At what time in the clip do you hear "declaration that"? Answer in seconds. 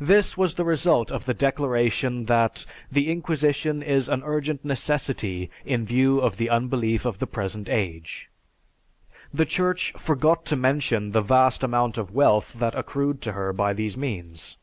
1.34-2.64